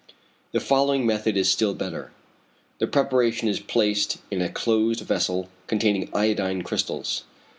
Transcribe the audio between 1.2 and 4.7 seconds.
is still better. The preparation is placed in a